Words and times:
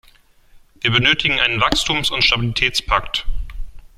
Wir 0.79 0.91
benötigen 0.91 1.39
einen 1.39 1.61
Wachstums- 1.61 2.09
und 2.09 2.23
Stabilitätspakt. 2.23 3.27